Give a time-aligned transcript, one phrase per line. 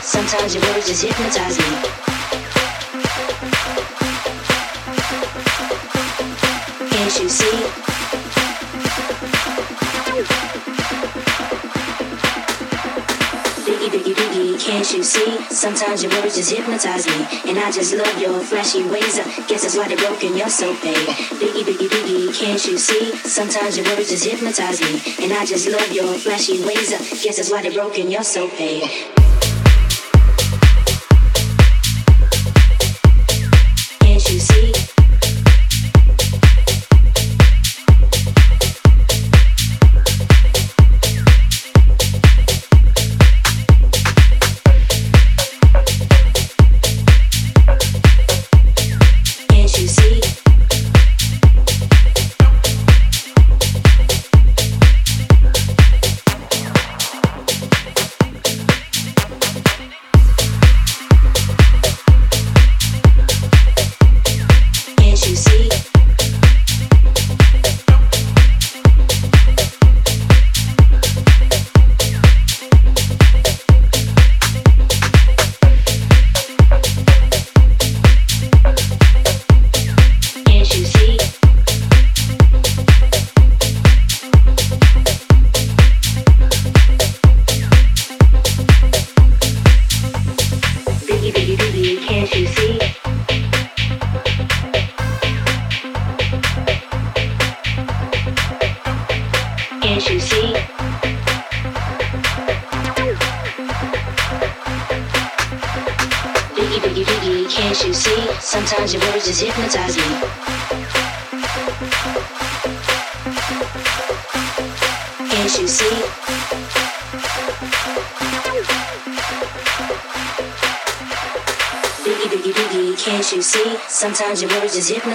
[0.00, 1.64] Sometimes your words just hypnotize me,
[17.46, 19.18] and I just love your flashy ways.
[19.18, 20.96] I guess that's why they broke and you're so paid.
[20.96, 23.16] Biggie, biggie, biggie, can't you see?
[23.28, 26.92] Sometimes your words just hypnotize me, and I just love your flashy ways.
[26.92, 29.21] I guess that's why they broke and you're so paid.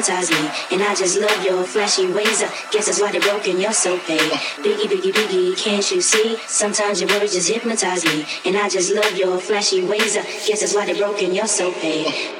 [0.08, 2.42] Hypnotize me, and I just love your flashy ways.
[2.42, 3.60] I guess that's why they're broken.
[3.60, 4.20] You're so paid.
[4.20, 6.38] Biggie, biggie, biggie, can't you see?
[6.48, 10.18] Sometimes your words just hypnotize me, and I just love your flashy ways.
[10.18, 11.34] I guess that's why they're broken.
[11.34, 12.37] You're so paid.